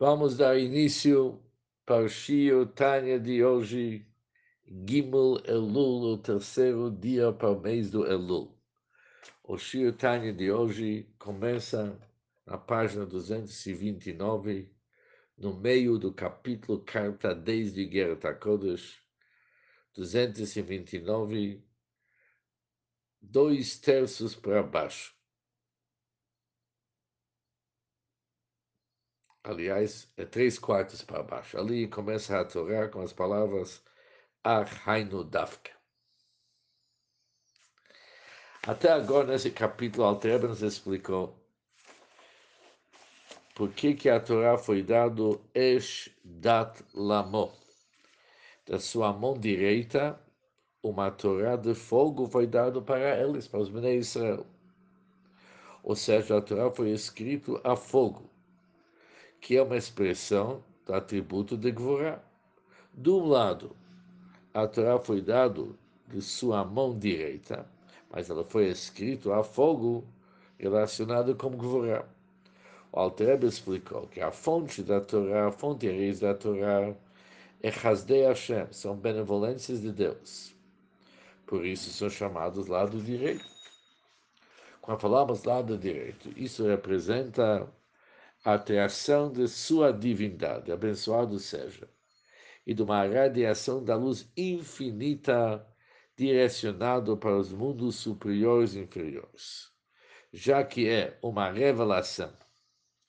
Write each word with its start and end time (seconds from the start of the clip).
Vamos 0.00 0.36
dar 0.36 0.56
início 0.56 1.42
para 1.84 2.04
o 2.04 2.08
Shio 2.08 2.66
Tânia 2.66 3.18
de 3.18 3.42
hoje, 3.42 4.06
Gimel 4.64 5.42
Elul, 5.44 6.12
o 6.12 6.16
terceiro 6.16 6.88
dia 6.88 7.32
para 7.32 7.50
o 7.50 7.60
mês 7.60 7.90
do 7.90 8.06
Elul. 8.06 8.56
O 9.42 9.58
Shio 9.58 9.92
Tânia 9.92 10.32
de 10.32 10.52
hoje 10.52 11.12
começa 11.18 12.00
na 12.46 12.56
página 12.56 13.04
229, 13.04 14.72
no 15.36 15.58
meio 15.58 15.98
do 15.98 16.14
capítulo 16.14 16.78
Carta 16.84 17.34
desde 17.34 17.84
Guerra 17.84 18.34
Kodesh, 18.34 19.02
229, 19.96 21.60
dois 23.20 23.76
terços 23.80 24.36
para 24.36 24.62
baixo. 24.62 25.17
Aliás, 29.44 30.10
é 30.16 30.24
três 30.24 30.58
quartos 30.58 31.02
para 31.02 31.22
baixo. 31.22 31.58
Ali 31.58 31.88
começa 31.88 32.38
a 32.38 32.44
Torá 32.44 32.88
com 32.88 33.00
as 33.00 33.12
palavras 33.12 33.82
Achainu 34.44 35.24
Dafka. 35.24 35.72
Até 38.66 38.90
agora, 38.90 39.28
nesse 39.28 39.50
capítulo, 39.50 40.04
Alter 40.04 40.42
nos 40.42 40.62
explicou 40.62 41.38
por 43.54 43.72
que, 43.72 43.94
que 43.94 44.08
a 44.08 44.20
Torá 44.20 44.58
foi 44.58 44.82
dado 44.82 45.40
Esh 45.54 46.10
Dat 46.22 46.84
Lamo. 46.94 47.52
Da 48.66 48.78
sua 48.78 49.12
mão 49.12 49.38
direita, 49.38 50.20
uma 50.82 51.10
Torá 51.10 51.56
de 51.56 51.74
fogo 51.74 52.28
foi 52.28 52.46
dado 52.46 52.82
para 52.82 53.18
eles, 53.18 53.48
para 53.48 53.60
os 53.60 53.70
Bnei 53.70 53.98
Israel. 53.98 54.46
Ou 55.82 55.96
seja, 55.96 56.36
a 56.36 56.42
Torá 56.42 56.70
foi 56.70 56.90
escrito 56.90 57.60
a 57.64 57.74
fogo 57.74 58.27
que 59.48 59.56
é 59.56 59.62
uma 59.62 59.78
expressão 59.78 60.62
do 60.84 60.92
atributo 60.92 61.56
de 61.56 61.70
Gvorá. 61.70 62.20
De 62.92 63.08
um 63.08 63.24
lado, 63.24 63.74
a 64.52 64.66
Torá 64.66 64.98
foi 64.98 65.22
dado 65.22 65.74
de 66.06 66.20
sua 66.20 66.62
mão 66.66 66.98
direita, 66.98 67.66
mas 68.10 68.28
ela 68.28 68.44
foi 68.44 68.66
escrita 68.66 69.34
a 69.34 69.42
fogo 69.42 70.04
relacionado 70.58 71.34
com 71.34 71.48
Gvorá. 71.48 72.04
O 72.92 73.00
Alter 73.00 73.42
explicou 73.42 74.06
que 74.08 74.20
a 74.20 74.30
fonte 74.30 74.82
da 74.82 75.00
Torá, 75.00 75.48
a 75.48 75.50
fonte 75.50 75.86
raiz 75.86 76.20
da 76.20 76.34
Torá, 76.34 76.94
é 77.62 77.70
Hasdei 77.70 78.26
Hashem, 78.26 78.66
são 78.70 78.94
benevolências 78.96 79.80
de 79.80 79.90
Deus. 79.90 80.54
Por 81.46 81.64
isso 81.64 81.88
são 81.88 82.10
chamados 82.10 82.66
lado 82.66 83.00
direito. 83.00 83.46
Quando 84.82 85.00
falamos 85.00 85.44
lado 85.44 85.78
direito, 85.78 86.30
isso 86.36 86.66
representa 86.66 87.66
a 88.48 88.54
atração 88.54 89.30
de 89.30 89.46
sua 89.46 89.92
divindade, 89.92 90.72
abençoado 90.72 91.38
seja, 91.38 91.86
e 92.66 92.72
de 92.72 92.82
uma 92.82 93.06
radiação 93.06 93.84
da 93.84 93.94
luz 93.94 94.32
infinita 94.34 95.66
direcionado 96.16 97.14
para 97.18 97.36
os 97.36 97.52
mundos 97.52 97.96
superiores 97.96 98.72
e 98.72 98.80
inferiores, 98.80 99.70
já 100.32 100.64
que 100.64 100.88
é 100.88 101.18
uma 101.22 101.50
revelação, 101.50 102.34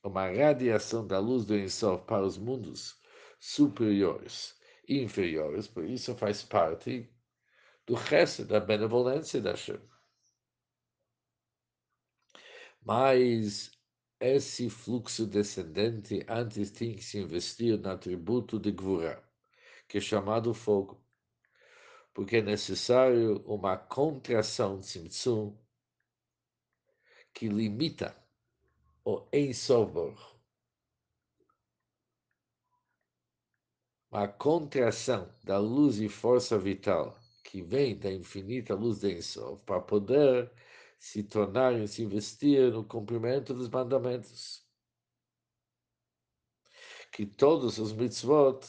uma 0.04 0.30
radiação 0.30 1.08
da 1.08 1.20
luz 1.20 1.46
do 1.46 1.58
Ensof 1.58 2.04
para 2.06 2.26
os 2.26 2.38
mundos 2.38 3.02
superiores 3.40 4.60
e 4.90 5.02
inferiores, 5.02 5.70
por 5.70 5.86
isso 5.86 6.14
faz 6.16 6.44
parte 6.44 7.10
do 7.88 7.94
resto 7.94 8.44
da 8.44 8.60
benevolência 8.60 9.40
da 9.40 9.56
Shem. 9.56 9.80
Mas 12.82 13.79
esse 14.20 14.70
fluxo 14.70 15.26
descendente 15.26 16.26
antes 16.28 16.72
tinha 16.72 16.96
que 16.96 17.04
se 17.04 17.20
investir 17.20 17.78
no 17.80 17.90
atributo 17.90 18.60
de 18.60 18.72
Gvura, 18.72 19.24
que 19.88 19.98
é 19.98 20.02
chamado 20.02 20.54
fogo, 20.54 21.02
porque 22.14 22.38
é 22.38 22.42
necessário 22.42 23.42
uma 23.46 23.78
contração 23.78 24.80
Tzimtzum 24.82 25.58
que 27.34 27.48
limita 27.48 28.16
o 29.06 29.26
Ensobor. 29.32 30.38
Uma 34.12 34.28
contração 34.28 35.32
da 35.44 35.60
luz 35.60 36.00
e 36.00 36.10
força 36.10 36.58
vital 36.58 37.18
que 37.44 37.62
vem 37.62 37.98
da 37.98 38.12
infinita 38.12 38.76
luz 38.76 39.00
de 39.00 39.12
Ensof 39.12 39.64
para 39.64 39.82
poder 39.82 40.52
se 41.00 41.24
tornarem, 41.24 41.88
se 41.88 42.04
investir 42.04 42.72
no 42.72 42.84
cumprimento 42.84 43.54
dos 43.54 43.70
mandamentos. 43.70 44.68
Que 47.12 47.26
todos 47.26 47.80
os 47.80 47.94
mitzvot, 47.94 48.60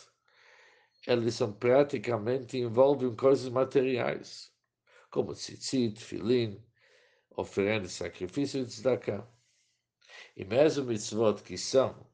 eles 1.07 1.35
são 1.35 1.53
praticamente 1.53 2.57
envolvem 2.57 3.15
coisas 3.17 3.51
materiais, 3.51 4.53
como 5.11 5.35
tzitzit, 5.35 6.01
filin, 6.01 6.65
oferenda 7.37 7.89
sacrifício 7.89 8.63
e 8.63 8.67
tzedakah. 8.67 9.29
E 10.37 10.45
mesmo 10.45 10.87
mitzvot 10.87 11.43
que 11.43 11.59
são 11.59 12.09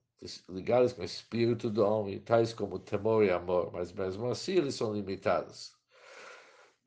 ligados 0.49 0.95
com 0.95 1.03
o 1.03 1.05
espírito 1.05 1.71
do 1.71 1.85
homem, 1.85 2.21
tais 2.21 2.55
como 2.55 2.79
temor 2.79 3.23
e 3.23 3.31
amor, 3.31 3.71
mas 3.71 3.93
mesmo 3.93 4.27
assim 4.31 4.55
eles 4.55 4.75
são 4.75 4.95
limitados 4.95 5.76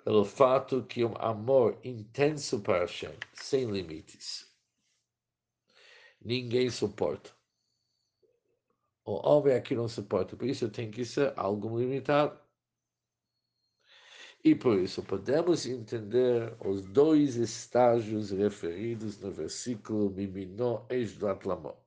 pelo 0.10 0.26
fato 0.26 0.82
que 0.82 1.06
um 1.06 1.14
amor 1.20 1.78
intenso 1.84 2.62
para 2.62 2.80
Hashem, 2.80 3.14
sem 3.32 3.70
limites, 3.70 4.52
ninguém 6.20 6.68
suporta. 6.72 7.30
O 9.06 9.22
homem 9.24 9.54
aqui 9.54 9.76
não 9.76 9.88
suporta, 9.88 10.36
por 10.36 10.48
isso 10.48 10.68
tem 10.68 10.90
que 10.90 11.06
ser 11.06 11.32
algo 11.36 11.78
limitado. 11.78 12.36
E 14.44 14.56
por 14.56 14.80
isso 14.80 15.04
podemos 15.04 15.68
entender 15.68 16.58
os 16.60 16.88
dois 16.88 17.36
estágios 17.36 18.32
referidos 18.32 19.20
no 19.20 19.32
versículo 19.32 20.10
Mimino 20.10 20.88
Ejdat 20.90 21.46
Lamo. 21.46 21.78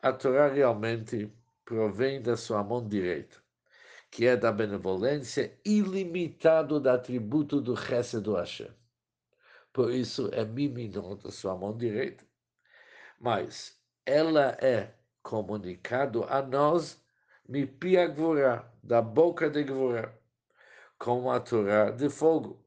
A 0.00 0.14
Torá 0.14 0.48
realmente 0.48 1.30
provém 1.66 2.22
da 2.22 2.38
sua 2.38 2.64
mão 2.64 2.88
direita 2.88 3.38
que 4.10 4.26
é 4.26 4.36
da 4.36 4.50
benevolência 4.50 5.56
ilimitado 5.64 6.80
do 6.80 6.90
atributo 6.90 7.60
do 7.60 7.76
Chesed 7.76 8.22
do 8.22 8.34
Hashem. 8.34 8.70
Por 9.72 9.92
isso 9.92 10.28
é 10.32 10.44
Miminon 10.44 11.16
da 11.16 11.30
sua 11.30 11.56
mão 11.56 11.76
direita, 11.76 12.24
mas 13.20 13.80
ela 14.04 14.56
é 14.60 14.92
comunicado 15.22 16.24
a 16.24 16.42
nós 16.42 17.00
Mipia 17.48 18.08
Gvura, 18.08 18.64
da 18.82 19.00
boca 19.00 19.48
de 19.48 19.62
Gvura, 19.62 20.18
como 20.98 21.30
a 21.30 21.38
Torá 21.38 21.90
de 21.90 22.08
fogo, 22.08 22.64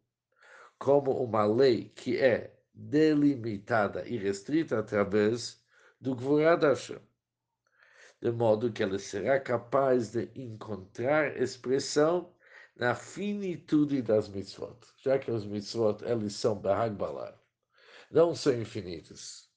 como 0.79 1.11
uma 1.23 1.45
lei 1.45 1.89
que 1.89 2.17
é 2.17 2.57
delimitada 2.73 4.07
e 4.07 4.17
restrita 4.17 4.79
através 4.79 5.61
do 5.99 6.15
Gvura 6.15 6.55
da 6.55 6.69
Hashem 6.69 6.99
de 8.23 8.31
modo 8.31 8.71
que 8.71 8.81
ela 8.81 8.97
será 8.97 9.37
capaz 9.37 10.11
de 10.13 10.31
encontrar 10.33 11.35
expressão 11.35 12.33
na 12.73 12.95
finitude 12.95 14.01
das 14.01 14.29
mitzvot, 14.29 14.77
já 15.03 15.19
que 15.19 15.29
os 15.29 15.45
mitzvot 15.45 16.01
eles 16.05 16.33
são 16.33 16.55
bahagbalar, 16.55 17.37
não 18.09 18.33
são 18.33 18.53
infinitos. 18.53 19.51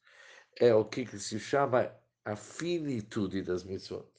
É 0.57 0.75
o 0.75 0.85
que 0.85 1.07
se 1.07 1.39
chama 1.39 1.95
a 2.25 2.35
finitude 2.35 3.41
das 3.43 3.63
mitzvot. 3.63 4.11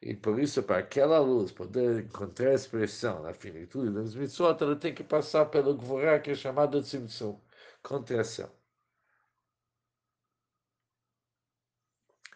E 0.00 0.14
por 0.14 0.38
isso, 0.40 0.62
para 0.62 0.78
aquela 0.78 1.18
luz 1.18 1.52
poder 1.52 2.04
encontrar 2.06 2.54
expressão 2.54 3.22
na 3.22 3.34
finitude 3.34 3.92
das 3.92 4.14
mitzvot, 4.14 4.56
ela 4.62 4.76
tem 4.76 4.94
que 4.94 5.04
passar 5.04 5.46
pelo 5.46 5.76
gvorá, 5.76 6.18
que 6.18 6.30
é 6.30 6.34
chamado 6.34 6.80
tzimtzum, 6.80 7.38
contração. 7.82 8.50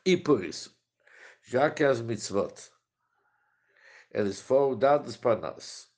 E 0.05 0.17
por 0.17 0.45
isso, 0.45 0.82
já 1.43 1.71
que 1.71 1.85
as 1.85 2.01
mitzvot, 2.01 2.71
eles 4.11 4.41
foram 4.41 4.79
dados 4.79 5.17
para 5.17 5.41
nós, 5.41 5.91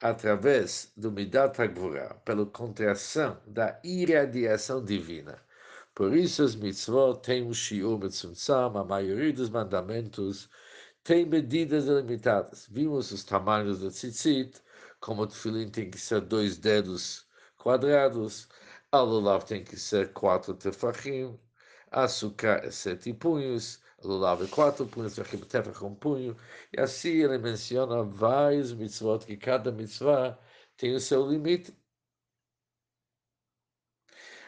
através 0.00 0.92
do 0.96 1.10
Midat 1.10 1.60
HaGvura, 1.60 2.14
pela 2.24 2.46
contração 2.46 3.40
da 3.46 3.80
irradiação 3.84 4.84
divina. 4.84 5.42
Por 5.94 6.14
isso 6.14 6.42
as 6.42 6.54
mitzvot 6.54 7.20
têm 7.20 7.44
um 7.44 7.52
shiur 7.52 7.98
mitzvot, 7.98 8.52
a 8.52 8.84
maioria 8.84 9.32
dos 9.32 9.50
mandamentos 9.50 10.48
tem 11.02 11.26
medidas 11.26 11.86
limitadas. 11.86 12.66
Vimos 12.70 13.10
os 13.10 13.24
tamanhos 13.24 13.80
do 13.80 13.90
tzitzit, 13.90 14.62
como 15.00 15.22
o 15.22 15.26
tefilim 15.26 15.68
tem 15.70 15.90
que 15.90 15.98
ser 15.98 16.20
dois 16.20 16.56
dedos 16.58 17.26
quadrados, 17.56 18.48
a 18.92 19.00
lulav 19.00 19.44
tem 19.44 19.64
que 19.64 19.76
ser 19.76 20.12
quatro 20.12 20.54
tefachim, 20.54 21.38
açúcar 21.90 22.70
sete 22.72 23.12
punhos, 23.12 23.80
lulav 24.02 24.46
quatro 24.48 24.86
punhos, 24.86 25.16
com 25.78 25.86
um 25.88 25.94
punho, 25.94 26.36
e 26.72 26.80
assim 26.80 27.10
ele 27.10 27.38
menciona 27.38 28.02
vários 28.04 28.72
mitzvot, 28.72 29.24
que 29.26 29.36
cada 29.36 29.72
mitzvah 29.72 30.38
tem 30.76 30.94
o 30.94 31.00
seu 31.00 31.28
limite. 31.28 31.76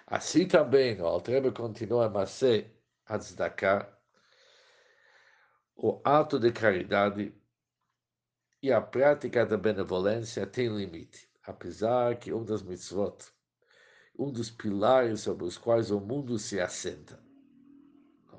Assim 0.06 0.46
também, 0.46 1.00
o 1.00 1.06
Altrebe 1.06 1.52
continua 1.52 2.06
a 2.06 2.10
Masé 2.10 2.70
a 3.06 3.18
tzedakah, 3.18 3.88
o 5.74 6.00
ato 6.04 6.38
de 6.38 6.52
caridade 6.52 7.34
e 8.62 8.70
a 8.72 8.80
prática 8.80 9.46
da 9.46 9.56
benevolência 9.56 10.46
tem 10.46 10.68
limite, 10.68 11.28
apesar 11.44 12.16
que 12.18 12.32
um 12.32 12.44
das 12.44 12.62
mitzvot, 12.62 13.32
um 14.18 14.30
dos 14.30 14.50
pilares 14.50 15.22
sobre 15.22 15.44
os 15.44 15.56
quais 15.56 15.90
o 15.90 15.98
mundo 15.98 16.38
se 16.38 16.60
assenta. 16.60 17.29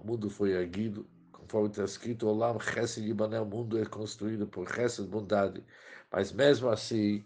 O 0.01 0.07
mundo 0.07 0.31
foi 0.31 0.51
erguido, 0.53 1.07
conforme 1.31 1.69
está 1.69 1.83
escrito, 1.83 2.27
Olam 2.27 2.59
Chesed 2.59 3.06
Yibaneh, 3.06 3.39
o 3.39 3.45
mundo 3.45 3.77
é 3.77 3.86
construído 3.86 4.48
por 4.48 4.68
Chesed, 4.68 5.07
bondade, 5.07 5.63
mas 6.12 6.31
mesmo 6.31 6.69
assim 6.69 7.24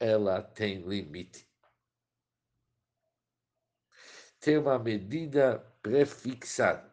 ela 0.00 0.40
tem 0.42 0.80
limite. 0.80 1.46
Tem 4.40 4.56
uma 4.56 4.78
medida 4.78 5.58
prefixada. 5.82 6.90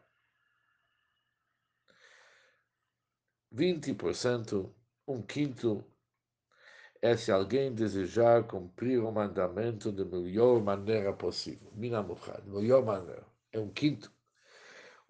20%, 3.53 4.75
um 5.07 5.21
quinto, 5.21 5.85
é 7.01 7.15
se 7.15 7.31
alguém 7.31 7.73
desejar 7.73 8.45
cumprir 8.45 9.01
o 9.01 9.09
mandamento 9.13 9.93
da 9.93 10.03
melhor 10.03 10.61
maneira 10.61 11.13
possível. 11.13 11.71
Minamuchad, 11.73 12.45
melhor 12.45 12.83
maneira. 12.83 13.25
É 13.53 13.59
um 13.59 13.69
quinto. 13.69 14.11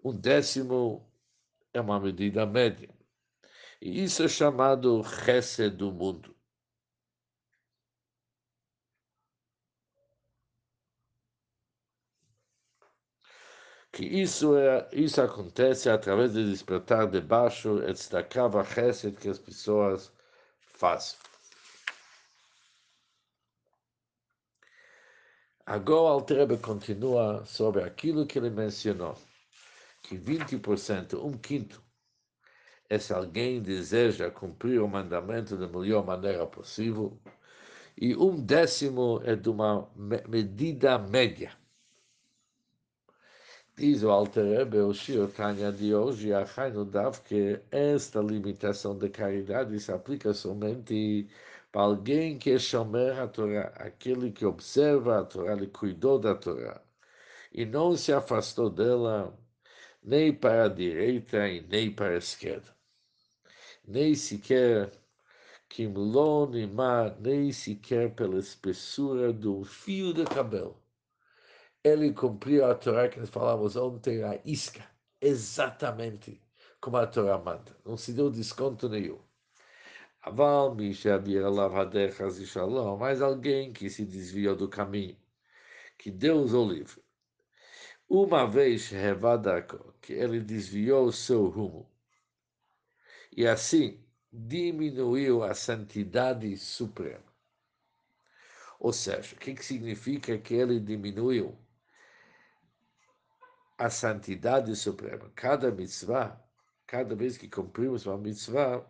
Um 0.02 0.12
décimo 0.12 1.06
é 1.72 1.80
uma 1.80 2.00
medida 2.00 2.44
média. 2.46 2.88
E 3.80 4.04
isso 4.04 4.22
é 4.22 4.28
chamado 4.28 5.00
rece 5.00 5.70
do 5.70 5.92
mundo. 5.92 6.34
que 13.92 14.04
isso, 14.06 14.56
é, 14.56 14.88
isso 14.92 15.20
acontece 15.20 15.88
através 15.90 16.32
de 16.32 16.50
despertar 16.50 17.06
de 17.06 17.20
baixo 17.20 17.78
e 17.82 17.92
destacar 17.92 18.54
a 18.56 18.64
chesed 18.64 19.16
que 19.16 19.28
as 19.28 19.38
pessoas 19.38 20.10
fazem. 20.74 21.18
Agora 25.66 26.02
o 26.02 26.06
Altrebe 26.08 26.56
continua 26.58 27.44
sobre 27.44 27.82
aquilo 27.82 28.26
que 28.26 28.38
ele 28.38 28.50
mencionou, 28.50 29.16
que 30.12 30.18
20%, 30.18 31.24
um 31.24 31.32
quinto, 31.32 31.82
é 32.88 32.98
se 32.98 33.14
alguém 33.14 33.62
deseja 33.62 34.30
cumprir 34.30 34.80
o 34.82 34.88
mandamento 34.88 35.56
da 35.56 35.66
melhor 35.66 36.04
maneira 36.04 36.46
possível, 36.46 37.18
e 37.96 38.14
um 38.14 38.36
décimo 38.36 39.22
é 39.24 39.34
de 39.34 39.48
uma 39.48 39.88
medida 40.28 40.98
média. 40.98 41.52
Diz 43.74 44.02
o 44.02 44.10
Alter 44.10 44.44
Rebbe, 44.44 44.78
o 44.80 44.92
Shir 44.92 45.26
Tanya 45.28 45.72
de 45.72 45.94
hoje, 45.94 46.34
a 46.34 46.44
Hainu 46.44 46.84
Dav, 46.84 47.20
que 47.22 47.58
esta 47.70 48.20
limitação 48.20 48.98
de 48.98 49.08
caridade 49.08 49.78
se 49.80 49.90
aplica 49.90 50.34
somente 50.34 51.26
para 51.70 51.82
alguém 51.82 52.38
que 52.38 52.58
shomer 52.58 53.18
a 53.18 53.26
Torá, 53.26 53.72
aquele 53.76 54.30
que 54.30 54.44
observa 54.44 55.20
a 55.20 55.24
Torá, 55.24 55.54
ele 55.54 55.68
cuidou 55.68 56.18
da 56.18 56.34
Torá, 56.34 56.82
e 57.50 57.64
não 57.64 57.96
se 57.96 58.12
afastou 58.12 58.68
dela 58.68 59.34
nem 60.02 60.34
para 60.34 60.64
a 60.64 60.68
direita 60.68 61.48
e 61.48 61.60
nem 61.60 61.90
para 61.90 62.14
a 62.14 62.18
esquerda. 62.18 62.74
Nem 63.86 64.14
sequer 64.14 64.92
Kimlon 65.68 66.54
e 66.54 66.68
nem 67.20 67.52
sequer 67.52 68.14
pela 68.14 68.38
espessura 68.38 69.32
de 69.32 69.48
um 69.48 69.64
fio 69.64 70.12
de 70.12 70.24
cabelo 70.24 70.82
ele 71.84 72.12
cumpriu 72.12 72.64
a 72.64 72.74
Torá 72.74 73.08
que 73.08 73.18
nós 73.18 73.28
falamos 73.28 73.74
ontem, 73.76 74.22
a 74.22 74.40
isca, 74.44 74.84
exatamente 75.20 76.40
como 76.80 76.96
a 76.96 77.06
Torá 77.06 77.38
manda. 77.38 77.76
Não 77.84 77.96
se 77.96 78.12
deu 78.12 78.30
desconto 78.30 78.88
nenhum. 78.88 79.18
Aval, 80.20 80.76
mais 82.96 83.20
alguém 83.20 83.72
que 83.72 83.90
se 83.90 84.04
desviou 84.04 84.54
do 84.54 84.68
caminho, 84.68 85.16
que 85.98 86.10
Deus 86.10 86.52
o 86.52 86.64
livre. 86.64 87.02
Uma 88.14 88.46
vez 88.46 88.90
Revadako, 88.90 89.94
que 90.02 90.12
ele 90.12 90.38
desviou 90.38 91.10
seu 91.10 91.48
rumo, 91.48 91.90
e 93.34 93.46
assim 93.46 94.04
diminuiu 94.30 95.42
a 95.42 95.54
santidade 95.54 96.54
suprema. 96.58 97.24
Ou 98.78 98.92
seja, 98.92 99.34
o 99.34 99.38
que, 99.38 99.54
que 99.54 99.64
significa 99.64 100.36
que 100.36 100.52
ele 100.52 100.78
diminuiu? 100.78 101.56
a 103.78 103.88
santidade 103.88 104.76
suprema. 104.76 105.32
Cada 105.34 105.70
mitzvah, 105.72 106.38
cada 106.86 107.16
vez 107.16 107.38
que 107.38 107.48
cumprimos 107.48 108.04
uma 108.04 108.18
mitzvah, 108.18 108.86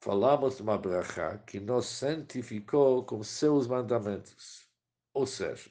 falamos 0.00 0.56
de 0.56 0.62
uma 0.62 0.76
brachá 0.76 1.38
que 1.38 1.60
nos 1.60 1.86
santificou 1.86 3.04
com 3.04 3.22
seus 3.22 3.68
mandamentos. 3.68 4.68
Ou 5.14 5.24
seja, 5.24 5.70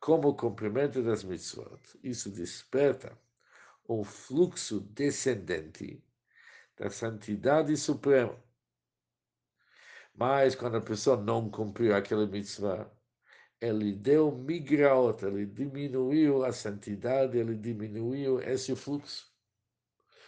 como 0.00 0.36
cumprimento 0.36 1.02
das 1.02 1.24
mitzvot. 1.24 1.80
Isso 2.02 2.30
desperta 2.30 3.18
um 3.88 4.04
fluxo 4.04 4.80
descendente 4.80 6.02
da 6.76 6.90
santidade 6.90 7.76
suprema. 7.76 8.36
Mas 10.14 10.54
quando 10.54 10.76
a 10.76 10.80
pessoa 10.80 11.16
não 11.16 11.50
cumpriu 11.50 11.94
aquela 11.94 12.26
mitzvah, 12.26 12.90
ele 13.60 13.92
deu 13.92 14.30
migraot, 14.30 15.24
ele 15.24 15.46
diminuiu 15.46 16.44
a 16.44 16.52
santidade, 16.52 17.38
ele 17.38 17.56
diminuiu 17.56 18.40
esse 18.40 18.74
fluxo. 18.76 19.32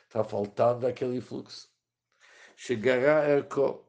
Está 0.05 0.25
faltando 0.25 0.87
aquele 0.87 1.21
fluxo. 1.21 1.69
Chegará 2.57 3.29
Erko, 3.29 3.87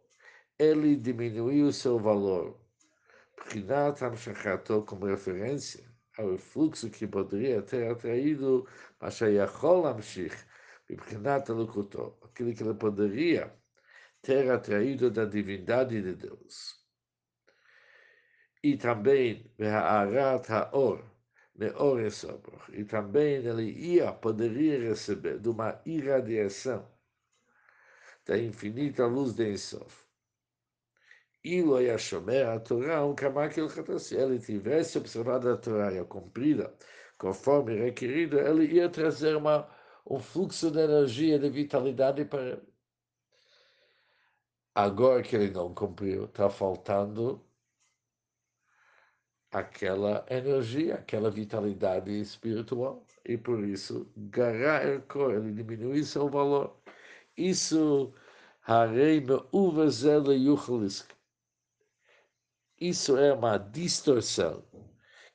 ele 0.57 0.95
diminuiu 0.95 1.71
seu 1.71 1.97
valor. 1.99 2.60
Prinat 3.45 4.01
Hamshachato 4.01 4.83
como 4.83 5.05
referência 5.05 5.83
ao 6.17 6.37
fluxo 6.37 6.89
que 6.89 7.07
poderia 7.07 7.61
ter 7.61 7.91
atraído 7.91 8.67
Mashayachol 8.99 9.87
Hamshich, 9.87 10.35
Prinat 10.87 11.49
Lukuto, 11.49 12.17
aquele 12.23 12.53
que 12.53 12.63
ele 12.63 12.73
poderia 12.73 13.53
ter 14.21 14.51
atraído 14.51 15.09
da 15.09 15.25
divindade 15.25 16.01
de 16.01 16.13
Deus. 16.13 16.79
E 18.63 18.77
também 18.77 19.51
Ve'arat 19.57 20.49
Ha'or, 20.49 21.03
Me'or 21.55 21.99
Esobrach, 22.01 22.71
e 22.71 22.85
também 22.85 23.35
ele 23.45 23.71
ia, 23.71 24.11
poderia 24.13 24.79
receber 24.79 25.39
de 25.39 25.49
uma 25.49 25.81
irradiação 25.85 26.87
da 28.25 28.37
infinita 28.37 29.05
luz 29.07 29.33
de 29.33 29.51
Ensof. 29.51 30.10
Ilo 31.43 31.81
Yashomer 31.81 32.47
a 32.49 32.59
Torá, 32.59 33.03
um 33.05 33.15
kamakil 33.15 33.69
se 33.99 34.15
ele 34.15 34.39
tivesse 34.39 34.97
observado 34.97 35.49
a 35.49 35.57
Torá 35.57 35.91
e 35.91 36.03
cumprida 36.05 36.73
conforme 37.21 37.75
requerido, 37.75 38.39
ele 38.39 38.65
ia 38.73 38.89
trazer 38.89 39.35
uma, 39.35 39.69
um 40.09 40.19
fluxo 40.19 40.71
de 40.71 40.79
energia, 40.79 41.37
de 41.37 41.49
vitalidade 41.51 42.25
para 42.25 42.41
ele. 42.41 42.73
Agora 44.73 45.21
que 45.21 45.35
ele 45.35 45.51
não 45.51 45.71
cumpriu, 45.73 46.25
está 46.25 46.49
faltando 46.49 47.45
aquela 49.51 50.25
energia, 50.31 50.95
aquela 50.95 51.29
vitalidade 51.29 52.11
espiritual. 52.19 53.05
E 53.23 53.37
por 53.37 53.63
isso, 53.63 54.11
Gará 54.17 54.83
ele 54.83 55.51
diminui 55.53 56.03
seu 56.03 56.27
valor. 56.27 56.75
Isso, 57.37 58.11
isso 62.81 63.17
é 63.17 63.31
uma 63.33 63.57
distorção 63.57 64.65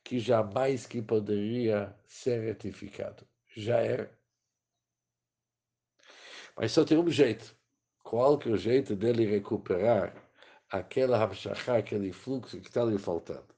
que 0.04 0.18
jamais 0.18 0.86
que 0.86 1.00
poderia 1.00 1.96
ser 2.06 2.40
retificado. 2.40 3.26
Já 3.56 3.78
era. 3.78 4.18
Mas 6.56 6.72
só 6.72 6.84
tem 6.84 6.98
um 6.98 7.10
jeito. 7.10 7.56
Qual 8.02 8.38
é 8.44 8.48
o 8.48 8.56
jeito 8.56 8.94
dele 8.94 9.24
recuperar 9.24 10.14
aquela 10.68 11.22
hamshachá, 11.22 11.78
aquele 11.78 12.12
fluxo 12.12 12.60
que 12.60 12.68
está 12.68 12.84
lhe 12.84 12.98
faltando? 12.98 13.56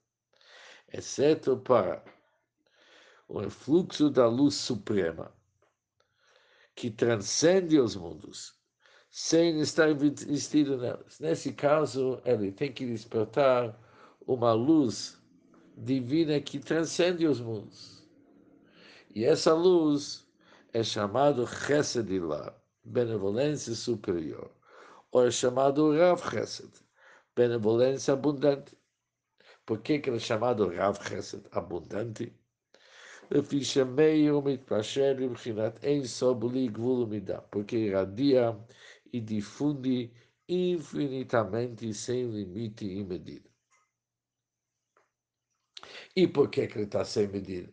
exceto 0.93 1.57
para 1.59 2.03
o 3.27 3.49
fluxo 3.51 4.11
da 4.11 4.27
luz 4.27 4.55
suprema, 4.55 5.33
que 6.75 6.91
transcende 6.91 7.79
os 7.79 7.95
mundos, 7.95 8.58
sem 9.18 9.60
estar 9.60 9.90
investido 9.90 10.78
nelas. 10.78 11.20
Nesse 11.20 11.54
caso, 11.54 12.20
ele 12.26 12.52
tem 12.52 12.72
que 12.72 12.86
despertar 12.86 13.80
uma 14.26 14.54
luz 14.54 15.22
divina 15.78 16.40
que 16.40 16.60
transcende 16.60 17.28
os 17.28 17.40
mundos. 17.40 18.04
E 19.14 19.24
essa 19.24 19.54
luz 19.54 20.28
é 20.74 20.84
chamado 20.84 21.46
Chesedilah, 21.46 22.56
benevolência 22.84 23.76
superior, 23.76 24.50
ou 25.12 25.28
é 25.28 25.32
chamado 25.32 25.96
Rav 25.96 26.20
Chesed, 26.32 26.72
benevolência 27.36 28.14
abundante. 28.14 28.76
Por 29.66 29.80
que, 29.80 30.00
que 30.00 30.10
ele 30.10 30.18
é 30.18 30.20
chamado 30.20 30.68
Rav 30.68 30.98
Chesed 31.08 31.44
abundante? 31.52 32.34
לפי 33.32 33.64
שמאיר 33.64 34.40
מתפשר 34.40 35.14
מבחינת 35.18 35.84
אין 35.84 36.06
סוף 36.06 36.38
בלי 36.38 36.68
גבול 36.68 37.04
ומידה, 37.04 37.40
porque 37.52 37.76
irradia 37.76 38.52
e 39.13 39.21
difunde 39.21 40.13
infinitamente 40.49 41.93
sem 41.93 42.31
limite 42.31 42.85
e 42.85 43.05
medida. 43.05 43.49
E 46.17 46.27
por 46.27 46.51
que, 46.51 46.67
que 46.67 46.79
ele 46.79 46.85
está 46.85 47.05
sem 47.05 47.29
medida? 47.29 47.73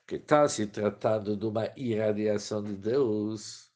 Porque 0.00 0.16
está 0.16 0.48
se 0.48 0.66
tratando 0.66 1.36
de 1.36 1.46
uma 1.46 1.72
irradiação 1.76 2.62
de 2.62 2.74
Deus 2.74 3.70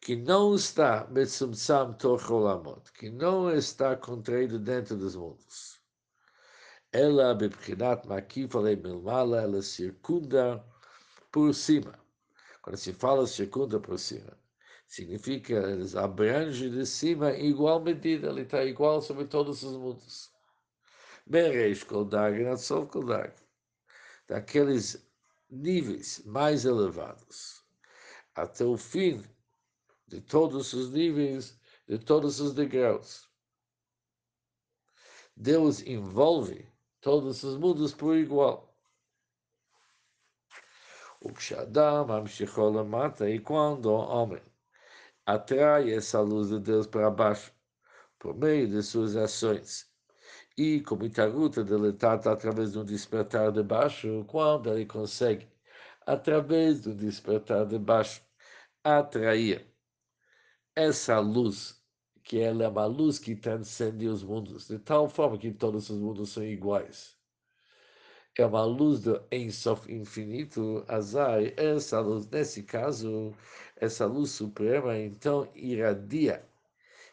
que 0.00 0.16
não 0.16 0.54
está 0.54 1.06
Metzumtzam 1.10 1.94
Tocholamot, 1.94 2.92
que 2.92 3.08
não 3.08 3.50
está 3.50 3.96
contraído 3.96 4.58
dentro 4.58 4.96
dos 4.96 5.16
mundos. 5.16 5.80
Ela, 6.92 7.34
Bebchinat 7.34 8.06
Makif 8.06 8.54
Milmala, 8.54 9.40
ela 9.40 9.62
circunda 9.62 10.64
por 11.32 11.54
cima. 11.54 11.98
Quando 12.60 12.76
se 12.76 12.92
fala 12.92 13.26
circunda 13.26 13.80
por 13.80 13.98
cima, 13.98 14.38
significa 14.94 15.54
eles 15.54 15.96
abrangem 15.96 16.70
de 16.70 16.86
cima 16.86 17.32
em 17.32 17.46
igual 17.46 17.80
medida, 17.80 18.28
ele 18.28 18.42
está 18.42 18.64
igual 18.64 19.02
sobre 19.02 19.24
todos 19.24 19.64
os 19.64 19.76
mundos. 19.76 20.32
Meresh 21.26 21.82
Koldag 21.82 22.38
e 22.38 22.44
Natsov 22.44 22.86
Koldag, 22.86 23.34
daqueles 24.28 25.04
níveis 25.50 26.22
mais 26.24 26.64
elevados, 26.64 27.64
até 28.36 28.64
o 28.64 28.76
fim 28.76 29.24
de 30.06 30.20
todos 30.20 30.72
os 30.72 30.92
níveis, 30.92 31.58
de 31.88 31.98
todos 31.98 32.38
os 32.38 32.54
degraus. 32.54 33.28
Deus 35.36 35.82
envolve 35.82 36.68
todos 37.00 37.42
os 37.42 37.58
mundos 37.58 37.92
por 37.92 38.16
igual. 38.16 38.72
O 41.20 41.32
Kshadam 41.32 42.12
Amshichol 42.12 42.84
mata 42.84 43.28
e 43.28 43.40
quando 43.40 43.86
o 43.86 43.96
homem 43.96 44.40
atrai 45.26 45.92
essa 45.92 46.20
luz 46.20 46.48
de 46.48 46.58
Deus 46.60 46.86
para 46.86 47.10
baixo 47.10 47.52
por 48.18 48.34
meio 48.36 48.68
de 48.68 48.82
suas 48.82 49.16
ações 49.16 49.88
e 50.56 50.80
com 50.80 50.96
muita 50.96 51.26
luta 51.26 51.64
deletada 51.64 52.32
através 52.32 52.72
de 52.72 52.78
um 52.78 52.84
despertar 52.84 53.50
de 53.52 53.62
baixo, 53.62 54.24
quando 54.28 54.72
ele 54.72 54.86
consegue, 54.86 55.48
através 56.06 56.80
do 56.80 56.94
despertar 56.94 57.66
de 57.66 57.78
baixo, 57.78 58.22
atrair 58.82 59.66
essa 60.76 61.18
luz 61.18 61.82
que 62.22 62.38
ela 62.40 62.64
é 62.64 62.68
uma 62.68 62.86
luz 62.86 63.18
que 63.18 63.36
transcende 63.36 64.06
os 64.06 64.22
mundos, 64.22 64.68
de 64.68 64.78
tal 64.78 65.08
forma 65.08 65.36
que 65.36 65.52
todos 65.52 65.90
os 65.90 65.98
mundos 65.98 66.30
são 66.30 66.42
iguais. 66.42 67.14
É 68.36 68.44
uma 68.44 68.64
luz 68.64 69.00
do 69.00 69.22
Ensof 69.30 69.86
infinito, 69.92 70.84
Azai, 70.88 71.54
essa 71.56 72.00
luz, 72.00 72.26
nesse 72.28 72.62
caso, 72.64 73.32
essa 73.76 74.06
luz 74.06 74.30
suprema, 74.30 74.96
então 74.96 75.50
irradia, 75.54 76.48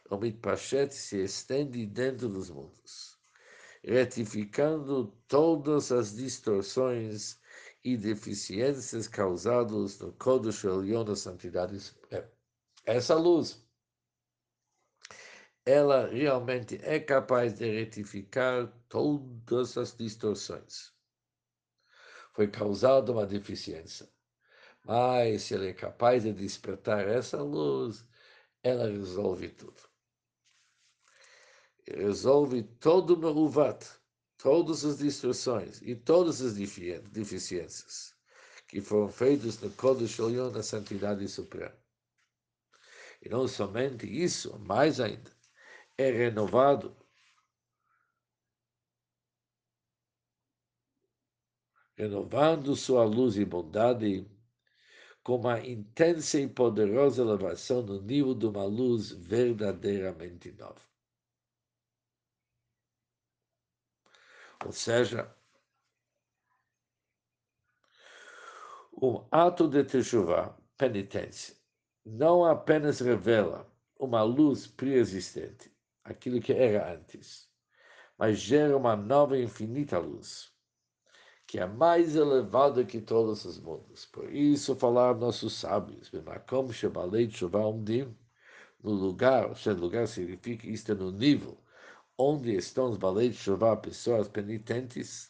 o 0.09 0.17
Mitpachet 0.17 0.91
se 0.93 1.23
estende 1.23 1.85
dentro 1.85 2.29
dos 2.29 2.49
mundos, 2.49 3.17
retificando 3.83 5.07
todas 5.27 5.91
as 5.91 6.15
distorções 6.15 7.39
e 7.83 7.97
deficiências 7.97 9.07
causadas 9.07 9.99
no 9.99 10.13
Kodesh 10.13 10.63
Elion 10.63 11.03
da 11.03 11.15
Santidade 11.15 11.79
Suprema. 11.79 12.29
Essa 12.85 13.15
luz 13.15 13.65
ela 15.65 16.07
realmente 16.07 16.79
é 16.81 16.99
capaz 16.99 17.53
de 17.53 17.69
retificar 17.69 18.67
todas 18.89 19.77
as 19.77 19.95
distorções. 19.95 20.91
Foi 22.33 22.47
causada 22.47 23.11
uma 23.11 23.25
deficiência. 23.25 24.09
Mas 24.83 25.43
se 25.43 25.55
ela 25.55 25.65
é 25.65 25.73
capaz 25.73 26.23
de 26.23 26.33
despertar 26.33 27.07
essa 27.07 27.41
luz, 27.41 28.05
ela 28.63 28.89
resolve 28.89 29.49
tudo. 29.49 29.81
Resolve 31.87 32.63
todo 32.63 33.15
o 33.15 33.17
meruvat, 33.17 33.85
todas 34.37 34.85
as 34.85 34.97
distorções 34.97 35.81
e 35.81 35.95
todas 35.95 36.41
as 36.41 36.55
deficiências 36.55 38.15
que 38.67 38.79
foram 38.79 39.09
feitas 39.09 39.59
no 39.59 39.69
Kodesh 39.71 40.19
Elyon, 40.19 40.51
na 40.51 40.63
Santidade 40.63 41.27
Suprema. 41.27 41.77
E 43.21 43.29
não 43.29 43.47
somente 43.47 44.07
isso, 44.07 44.57
mais 44.59 44.99
ainda 44.99 45.31
é 45.97 46.09
renovado. 46.09 46.95
Renovando 51.95 52.75
sua 52.75 53.03
luz 53.03 53.37
e 53.37 53.45
bondade 53.45 54.25
com 55.23 55.35
uma 55.35 55.59
intensa 55.59 56.39
e 56.39 56.47
poderosa 56.47 57.21
elevação 57.21 57.81
no 57.81 58.01
nível 58.01 58.33
de 58.33 58.47
uma 58.47 58.63
luz 58.65 59.11
verdadeiramente 59.11 60.51
nova. 60.53 60.81
Ou 64.65 64.71
seja, 64.71 65.35
um 69.01 69.25
ato 69.31 69.67
de 69.67 69.83
teshuvah, 69.83 70.55
penitência, 70.77 71.55
não 72.05 72.45
apenas 72.45 72.99
revela 72.99 73.71
uma 73.99 74.23
luz 74.23 74.67
preexistente, 74.67 75.71
aquilo 76.03 76.41
que 76.41 76.53
era 76.53 76.93
antes, 76.93 77.49
mas 78.17 78.39
gera 78.39 78.75
uma 78.77 78.95
nova 78.95 79.37
infinita 79.37 79.97
luz, 79.97 80.51
que 81.51 81.59
é 81.59 81.65
mais 81.67 82.15
elevada 82.15 82.85
que 82.85 83.01
todos 83.01 83.43
os 83.43 83.59
mundos. 83.59 84.05
Por 84.05 84.33
isso 84.33 84.73
falar 84.73 85.15
nossos 85.15 85.51
sábios, 85.51 86.09
no 88.81 88.91
lugar, 88.91 89.53
se 89.57 89.69
lugar 89.73 90.07
significa 90.07 90.65
isto 90.65 90.93
é 90.93 90.95
no 90.95 91.11
nível 91.11 91.61
onde 92.17 92.55
estão 92.55 92.89
os 92.89 92.97
balei 92.97 93.27
de 93.27 93.37
pessoas 93.81 94.29
penitentes, 94.29 95.29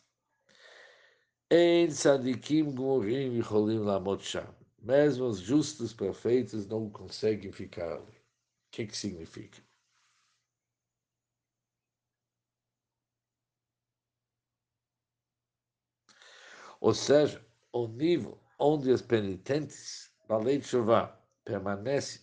em 1.50 1.88
tzadikim 1.88 2.72
gurim 2.72 3.40
e 3.40 3.42
cholim 3.42 3.80
lamot 3.80 4.38
Mesmo 4.78 5.26
os 5.26 5.40
justos 5.40 5.92
perfeitos 5.92 6.68
não 6.68 6.88
conseguem 6.88 7.52
ficar 7.52 7.94
ali. 7.94 8.12
O 8.12 8.70
que, 8.70 8.86
que 8.86 8.96
significa? 8.96 9.60
Ou 16.82 16.96
seja, 16.96 17.40
o 17.72 17.88
nível 17.88 18.40
onde 18.58 18.90
os 18.90 19.04
penitentes, 19.04 20.10
Balei 20.28 20.58
Tshuva, 20.58 21.16
permanecem 21.46 22.22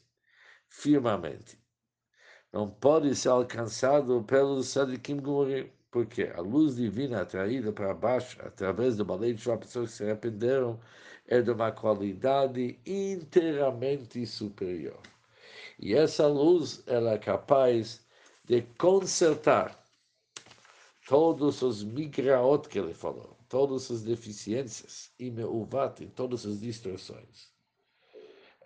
firmemente, 0.69 1.57
não 2.53 2.69
pode 2.69 3.15
ser 3.15 3.29
alcançado 3.29 4.21
pelos 4.25 4.67
Sadikim 4.67 5.19
Gumorim, 5.19 5.71
porque 5.93 6.25
a 6.35 6.41
luz 6.41 6.75
divina 6.75 7.21
atraída 7.21 7.73
para 7.73 7.95
baixo, 7.95 8.37
através 8.43 8.97
do 8.97 9.05
Balei 9.05 9.33
Tshuva, 9.35 9.59
pessoas 9.59 9.93
que 9.93 9.97
se 9.99 10.03
arrependeram, 10.03 10.81
é 11.29 11.41
de 11.41 11.53
uma 11.53 11.71
qualidade 11.71 12.81
inteiramente 12.85 14.27
superior. 14.27 15.01
E 15.79 15.95
essa 15.95 16.27
luz 16.27 16.83
ela 16.89 17.13
é 17.13 17.19
capaz 17.19 18.05
de 18.45 18.63
consertar 18.77 19.81
todos 21.07 21.63
os 21.63 21.85
migraot 21.85 22.69
que 22.69 22.81
ele 22.81 22.93
falou 22.93 23.38
todas 23.49 23.91
as 23.91 24.03
deficiências 24.03 25.11
e 25.19 25.31
meuvat, 25.31 26.07
todas 26.15 26.45
as 26.47 26.61
distorções. 26.61 27.53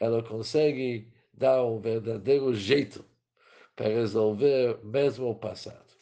Ela 0.01 0.23
consegue 0.23 1.13
dar 1.33 1.65
um 1.65 1.81
verdadeiro 1.81 2.55
jeito 2.55 3.05
para 3.77 3.89
resolver 3.89 4.79
mesmo 4.85 5.29
o 5.31 5.35
passado. 5.35 5.93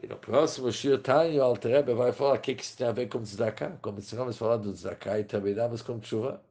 E 0.00 0.06
no 0.06 0.16
próximo 0.16 0.70
Shir 0.70 1.02
Tanya, 1.02 1.40
o 1.40 1.44
Alter 1.44 1.84
vai 1.94 2.12
falar 2.12 2.34
o 2.34 2.40
que, 2.40 2.54
que 2.54 2.62
isso 2.62 2.76
tem 2.76 2.86
a 2.86 2.92
ver 2.92 3.08
com 3.08 3.20
Tzedakah. 3.20 3.78
Começamos 3.82 4.38
falar 4.38 4.56
do 4.56 4.72
Tzedakah 4.72 5.18
e 5.18 5.24
terminamos 5.24 5.82
com 5.82 5.98
Tshuva. 5.98 6.47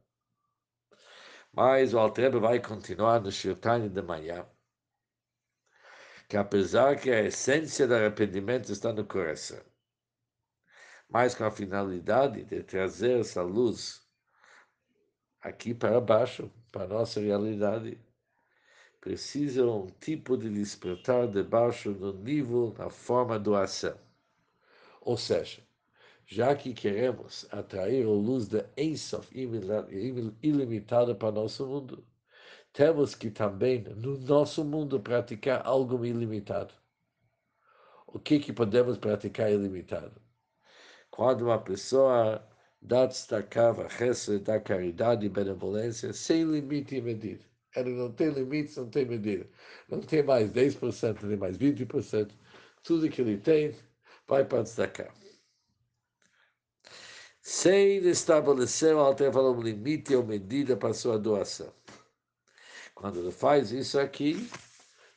Mas 1.52 1.94
o 1.94 1.98
Altrebe 1.98 2.38
vai 2.38 2.60
continuar 2.60 3.20
no 3.20 3.32
Shirtani 3.32 3.88
de 3.88 4.02
manhã, 4.02 4.46
que 6.28 6.36
apesar 6.36 6.96
que 7.00 7.10
a 7.10 7.22
essência 7.24 7.86
do 7.86 7.94
arrependimento 7.94 8.70
está 8.70 8.92
no 8.92 9.04
coração, 9.04 9.64
mas 11.08 11.34
com 11.34 11.44
a 11.44 11.50
finalidade 11.50 12.44
de 12.44 12.62
trazer 12.62 13.20
essa 13.20 13.42
luz 13.42 14.06
aqui 15.40 15.74
para 15.74 16.00
baixo, 16.00 16.50
para 16.70 16.84
a 16.84 16.88
nossa 16.88 17.20
realidade, 17.20 17.98
precisa 19.00 19.64
um 19.66 19.86
tipo 19.86 20.36
de 20.36 20.50
despertar 20.50 21.26
de 21.28 21.42
baixo 21.42 21.92
no 21.92 22.12
nível, 22.12 22.74
na 22.76 22.90
forma 22.90 23.38
do 23.38 23.56
ação. 23.56 23.98
Ou 25.00 25.16
seja, 25.16 25.66
já 26.30 26.54
que 26.54 26.74
queremos 26.74 27.46
atrair 27.50 28.04
a 28.04 28.10
luz 28.10 28.48
da 28.48 28.66
Ensof 28.76 29.30
ilimitada 30.42 31.14
para 31.14 31.32
nosso 31.32 31.66
mundo, 31.66 32.06
temos 32.70 33.14
que 33.14 33.30
também, 33.30 33.82
no 33.82 34.18
nosso 34.18 34.62
mundo, 34.62 35.00
praticar 35.00 35.66
algo 35.66 36.04
ilimitado. 36.04 36.74
O 38.06 38.18
que, 38.18 38.38
que 38.38 38.52
podemos 38.52 38.98
praticar 38.98 39.50
ilimitado? 39.50 40.20
Quando 41.10 41.46
uma 41.46 41.58
pessoa 41.58 42.46
dá 42.80 43.06
destacava 43.06 43.86
a 43.86 44.38
da 44.38 44.60
caridade 44.60 45.24
e 45.24 45.30
benevolência 45.30 46.12
sem 46.12 46.44
limite 46.44 46.96
e 46.96 47.00
medida. 47.00 47.44
Ele 47.74 47.90
não 47.90 48.12
tem 48.12 48.28
limites, 48.28 48.76
não 48.76 48.90
tem 48.90 49.06
medida. 49.06 49.48
Não 49.88 50.00
tem 50.00 50.22
mais 50.22 50.52
10%, 50.52 51.22
nem 51.22 51.38
mais 51.38 51.56
20%. 51.56 52.30
Tudo 52.82 53.08
que 53.08 53.22
ele 53.22 53.38
tem 53.38 53.74
vai 54.26 54.44
para 54.44 54.62
destacar. 54.62 55.12
Sem 57.50 58.06
estabelecer, 58.06 58.94
o 58.94 58.98
Alter 58.98 59.32
falou, 59.32 59.56
um 59.56 59.62
limite 59.62 60.14
ou 60.14 60.22
medida 60.22 60.76
para 60.76 60.92
sua 60.92 61.18
doação. 61.18 61.72
Quando 62.94 63.20
ele 63.20 63.30
faz 63.32 63.72
isso 63.72 63.98
aqui, 63.98 64.50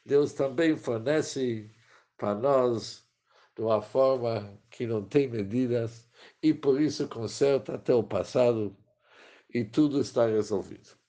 Deus 0.06 0.32
também 0.32 0.78
fornece 0.78 1.70
para 2.16 2.34
nós 2.34 3.06
de 3.54 3.62
uma 3.62 3.82
forma 3.82 4.58
que 4.70 4.88
não 4.88 5.04
tem 5.04 5.28
medidas 5.28 6.08
e 6.42 6.54
por 6.54 6.80
isso 6.80 7.06
conserta 7.10 7.76
até 7.76 7.94
o 7.94 8.02
passado 8.02 8.78
e 9.54 9.66
tudo 9.66 10.00
está 10.00 10.26
resolvido. 10.26 11.01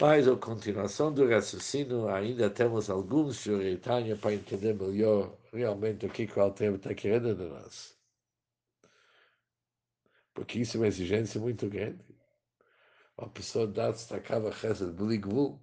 Mas 0.00 0.28
a 0.28 0.36
continuação 0.36 1.12
do 1.12 1.28
raciocínio, 1.28 2.08
ainda 2.08 2.48
temos 2.48 2.88
alguns 2.88 3.38
Shuritanya 3.38 4.16
para 4.16 4.32
entender 4.32 4.72
melhor 4.72 5.36
realmente 5.52 6.06
o 6.06 6.10
que 6.10 6.24
o 6.24 6.40
Alter 6.40 6.74
está 6.74 6.94
querendo 6.94 7.34
de 7.34 7.44
nós. 7.44 7.98
Porque 10.32 10.60
isso 10.60 10.76
é 10.76 10.80
uma 10.80 10.86
exigência 10.86 11.40
muito 11.40 11.68
grande. 11.68 12.04
Uma 13.16 13.28
pessoa 13.28 13.66
dá 13.66 13.90
destacava 13.90 14.52
Chesed 14.52 14.92
Bligvul, 14.92 15.60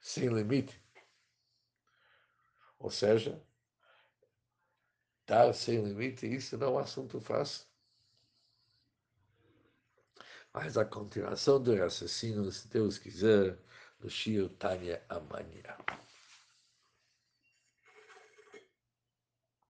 sem 0.00 0.28
limite. 0.28 0.82
Ou 2.78 2.90
seja, 2.90 3.38
dar 5.26 5.52
sem 5.52 5.82
limite, 5.84 6.26
isso 6.26 6.56
não 6.56 6.68
é 6.68 6.70
um 6.70 6.78
assunto 6.78 7.20
fácil. 7.20 7.65
Mas 10.56 10.78
a 10.78 10.86
continuação 10.86 11.62
do 11.62 11.76
raciocínio, 11.76 12.50
se 12.50 12.66
Deus 12.68 12.96
quiser, 12.96 13.58
no 14.00 14.08
Shio 14.08 14.48
Tanya 14.48 15.02
amanhã. 15.06 15.76